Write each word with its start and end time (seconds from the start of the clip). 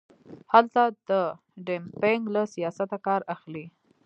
هلته 0.53 0.81
د 1.09 1.11
ډمپینګ 1.65 2.23
له 2.35 2.41
سیاسته 2.53 2.97
کار 3.07 3.21
اخلي. 3.35 3.65